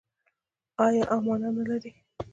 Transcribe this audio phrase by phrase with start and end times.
[0.85, 1.91] آیا او مانا نلري؟